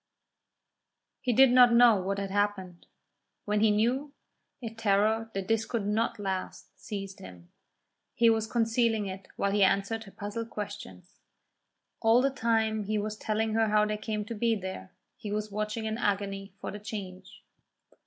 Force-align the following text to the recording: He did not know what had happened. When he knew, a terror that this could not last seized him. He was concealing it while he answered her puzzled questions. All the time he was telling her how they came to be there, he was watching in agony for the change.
He 1.21 1.31
did 1.31 1.51
not 1.51 1.71
know 1.75 1.95
what 2.01 2.17
had 2.17 2.31
happened. 2.31 2.87
When 3.45 3.59
he 3.59 3.69
knew, 3.69 4.13
a 4.59 4.73
terror 4.73 5.29
that 5.35 5.47
this 5.47 5.63
could 5.63 5.85
not 5.85 6.17
last 6.17 6.75
seized 6.79 7.19
him. 7.19 7.51
He 8.15 8.27
was 8.27 8.47
concealing 8.51 9.05
it 9.05 9.27
while 9.35 9.51
he 9.51 9.63
answered 9.63 10.05
her 10.05 10.11
puzzled 10.11 10.49
questions. 10.49 11.19
All 11.99 12.19
the 12.19 12.31
time 12.31 12.85
he 12.85 12.97
was 12.97 13.15
telling 13.15 13.53
her 13.53 13.67
how 13.67 13.85
they 13.85 13.95
came 13.97 14.25
to 14.25 14.33
be 14.33 14.55
there, 14.55 14.91
he 15.17 15.31
was 15.31 15.51
watching 15.51 15.85
in 15.85 15.99
agony 15.99 16.51
for 16.59 16.71
the 16.71 16.79
change. 16.79 17.43